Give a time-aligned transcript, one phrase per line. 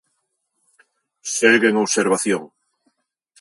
[1.37, 2.43] Segue en observación.